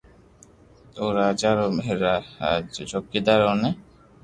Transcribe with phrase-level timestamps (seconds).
[0.97, 2.15] او راجا رو مھل را
[2.89, 3.69] چوڪيدار اوني